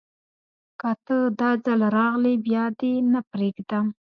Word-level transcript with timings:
که 0.79 0.89
ته، 1.05 1.17
داځل 1.39 1.79
راغلي 1.97 2.35
بیا 2.45 2.65
دې 2.79 2.93
نه 3.13 3.19
پریږدم 3.31 3.85